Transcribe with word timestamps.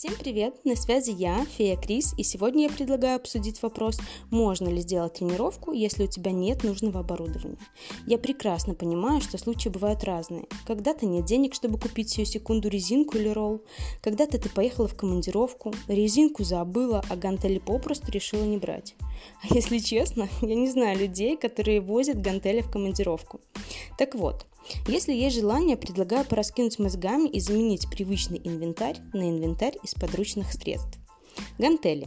Всем 0.00 0.14
привет! 0.18 0.64
На 0.64 0.76
связи 0.76 1.10
я, 1.10 1.44
Фея 1.44 1.76
Крис, 1.76 2.14
и 2.16 2.22
сегодня 2.22 2.62
я 2.62 2.70
предлагаю 2.70 3.16
обсудить 3.16 3.60
вопрос, 3.60 4.00
можно 4.30 4.66
ли 4.66 4.80
сделать 4.80 5.12
тренировку, 5.18 5.72
если 5.72 6.04
у 6.04 6.06
тебя 6.06 6.32
нет 6.32 6.64
нужного 6.64 7.00
оборудования. 7.00 7.58
Я 8.06 8.16
прекрасно 8.16 8.74
понимаю, 8.74 9.20
что 9.20 9.36
случаи 9.36 9.68
бывают 9.68 10.02
разные. 10.04 10.46
Когда-то 10.66 11.04
нет 11.04 11.26
денег, 11.26 11.52
чтобы 11.52 11.78
купить 11.78 12.08
сию 12.08 12.24
секунду 12.24 12.70
резинку 12.70 13.18
или 13.18 13.28
ролл. 13.28 13.62
Когда-то 14.00 14.38
ты 14.38 14.48
поехала 14.48 14.88
в 14.88 14.96
командировку, 14.96 15.74
резинку 15.86 16.44
забыла, 16.44 17.04
а 17.10 17.16
гантели 17.16 17.58
попросту 17.58 18.10
решила 18.10 18.44
не 18.44 18.56
брать. 18.56 18.94
А 19.42 19.54
если 19.54 19.76
честно, 19.80 20.30
я 20.40 20.54
не 20.54 20.70
знаю 20.70 20.98
людей, 20.98 21.36
которые 21.36 21.82
возят 21.82 22.22
гантели 22.22 22.62
в 22.62 22.70
командировку. 22.70 23.42
Так 23.98 24.14
вот, 24.14 24.46
если 24.86 25.12
есть 25.12 25.36
желание, 25.36 25.76
предлагаю 25.76 26.24
пораскинуть 26.24 26.78
мозгами 26.78 27.28
и 27.28 27.40
заменить 27.40 27.88
привычный 27.90 28.40
инвентарь 28.42 28.98
на 29.12 29.28
инвентарь 29.28 29.76
из 29.82 29.94
подручных 29.94 30.52
средств. 30.52 30.98
Гантели. 31.58 32.06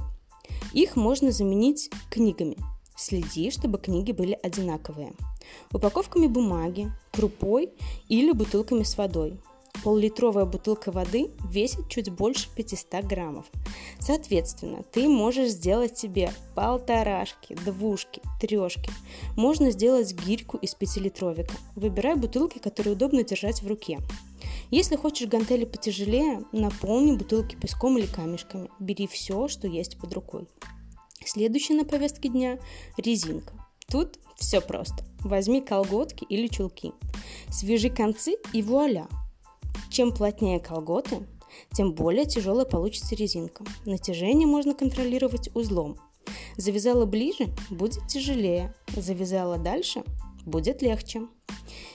Их 0.74 0.96
можно 0.96 1.32
заменить 1.32 1.90
книгами. 2.10 2.58
Следи, 2.96 3.52
чтобы 3.52 3.80
книги 3.80 4.12
были 4.12 4.38
одинаковые. 4.42 5.14
Упаковками 5.72 6.28
бумаги, 6.28 6.92
крупой 7.12 7.72
или 8.08 8.32
бутылками 8.32 8.84
с 8.84 8.98
водой. 8.98 9.40
Поллитровая 9.82 10.46
бутылка 10.46 10.92
воды 10.92 11.32
весит 11.50 11.90
чуть 11.90 12.10
больше 12.10 12.48
500 12.56 13.04
граммов. 13.04 13.46
Соответственно, 14.00 14.84
ты 14.84 15.10
можешь 15.10 15.52
сделать 15.52 15.98
себе 15.98 16.32
полторашки, 16.56 17.54
двушки, 17.66 18.22
трешки. 18.40 18.90
Можно 19.36 19.72
сделать 19.72 20.14
гирьку 20.14 20.58
из 20.58 20.74
пятилитровика. 20.76 21.54
Выбирай 21.76 22.16
бутылки, 22.16 22.60
которые 22.60 22.94
удобно 22.94 23.24
держать 23.24 23.62
в 23.62 23.68
руке. 23.68 24.00
Если 24.72 24.96
хочешь 24.96 25.28
гантели 25.28 25.66
потяжелее, 25.66 26.44
наполни 26.54 27.12
бутылки 27.16 27.56
песком 27.56 27.98
или 27.98 28.06
камешками. 28.06 28.70
Бери 28.80 29.08
все, 29.08 29.48
что 29.48 29.68
есть 29.68 29.98
под 29.98 30.14
рукой. 30.14 30.48
Следующее 31.26 31.78
на 31.78 31.86
повестке 31.86 32.30
дня– 32.30 32.58
резинка. 32.98 33.54
Тут 33.90 34.18
все 34.38 34.62
просто. 34.62 35.06
Возьми 35.20 35.62
колготки 35.62 36.26
или 36.26 36.48
чулки. 36.48 36.94
Свяжи 37.50 37.90
концы 37.90 38.36
и 38.54 38.62
вуаля– 38.62 39.08
чем 39.94 40.12
плотнее 40.12 40.60
колготы, 40.60 41.26
тем 41.72 41.94
более 41.94 42.26
тяжелая 42.26 42.66
получится 42.66 43.16
резинка. 43.16 43.64
Натяжение 43.86 44.48
можно 44.48 44.74
контролировать 44.74 45.50
узлом. 45.56 45.98
Завязала 46.58 47.06
ближе– 47.06 47.48
будет 47.70 48.08
тяжелее, 48.08 48.74
завязала 48.96 49.58
дальше– 49.58 50.04
будет 50.46 50.82
легче. 50.82 51.28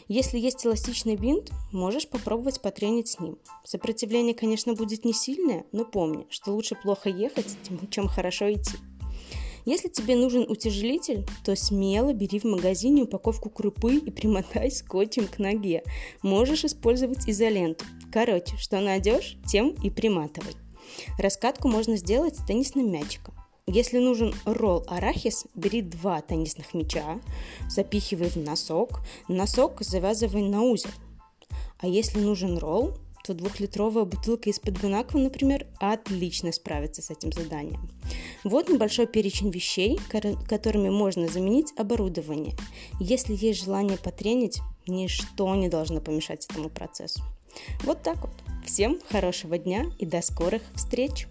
Если 0.07 0.39
есть 0.39 0.65
эластичный 0.65 1.17
бинт, 1.17 1.51
можешь 1.71 2.09
попробовать 2.09 2.63
потренить 2.63 3.09
с 3.09 3.21
ним. 3.21 3.39
Сопротивление, 3.65 4.35
конечно, 4.35 4.75
будет 4.75 5.05
не 5.05 5.13
сильное, 5.13 5.65
но 5.73 5.85
помни, 5.85 6.27
что 6.31 6.53
лучше 6.53 6.75
плохо 6.75 7.11
ехать, 7.11 7.57
чем 7.91 8.09
хорошо 8.09 8.53
идти. 8.53 8.79
Если 9.69 9.89
тебе 9.89 10.17
нужен 10.17 10.47
утяжелитель, 10.49 11.27
то 11.45 11.55
смело 11.55 12.15
бери 12.15 12.39
в 12.39 12.45
магазине 12.45 13.03
упаковку 13.03 13.51
крупы 13.51 13.97
и 13.97 14.11
примотай 14.11 14.71
скотчем 14.71 15.27
к 15.29 15.39
ноге. 15.39 15.83
Можешь 16.23 16.65
использовать 16.65 17.29
изоленту. 17.29 17.85
Короче, 18.11 18.57
что 18.57 18.81
найдешь, 18.81 19.37
тем 19.47 19.75
и 19.83 19.91
приматывай. 19.91 20.55
Раскатку 21.19 21.69
можно 21.69 21.99
сделать 21.99 22.39
с 22.39 22.47
теннисным 22.47 22.91
мячиком. 22.91 23.35
Если 23.67 23.99
нужен 23.99 24.35
ролл 24.47 24.85
арахис, 24.87 25.45
бери 25.55 25.83
два 25.83 26.23
теннисных 26.23 26.73
мяча, 26.73 27.21
запихивай 27.69 28.31
в 28.31 28.37
носок, 28.37 29.01
носок 29.29 29.83
завязывай 29.83 30.49
на 30.49 30.63
узел. 30.63 30.89
А 31.77 31.87
если 31.87 32.21
нужен 32.21 32.57
ролл, 32.57 32.95
то 33.23 33.35
двухлитровая 33.35 34.05
бутылка 34.05 34.49
из-под 34.49 34.81
Бонаква, 34.81 35.19
например, 35.19 35.67
отлично 35.79 36.53
справится 36.53 37.03
с 37.03 37.11
этим 37.11 37.31
заданием. 37.31 37.91
Вот 38.45 38.69
небольшой 38.69 39.07
перечень 39.07 39.51
вещей, 39.51 39.99
которыми 40.49 40.89
можно 40.89 41.29
заменить 41.29 41.73
оборудование. 41.77 42.55
Если 43.01 43.35
есть 43.35 43.65
желание 43.65 43.99
потренить, 43.99 44.61
ничто 44.87 45.55
не 45.55 45.69
должно 45.69 46.01
помешать 46.01 46.47
этому 46.47 46.69
процессу. 46.69 47.23
Вот 47.83 48.03
так 48.03 48.19
вот. 48.21 48.35
Всем 48.65 48.99
хорошего 49.11 49.59
дня 49.59 49.87
и 49.99 50.07
до 50.07 50.21
скорых 50.23 50.63
встреч! 50.75 51.27